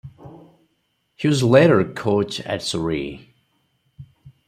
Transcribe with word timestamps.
He 1.15 1.27
was 1.27 1.43
later 1.43 1.83
coach 1.93 2.39
at 2.39 2.63
Surrey. 2.63 3.35